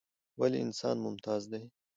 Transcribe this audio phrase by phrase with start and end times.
[0.39, 1.61] ولې انسان ممتاز دى؟